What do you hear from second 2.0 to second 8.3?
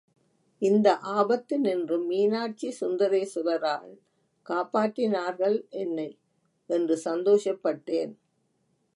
மீனாட்சி சுந்தரேஸ்வராள் காப்பாற்றினார்கள் என்னை, என்று சந்தோஷப்பட்டேன்.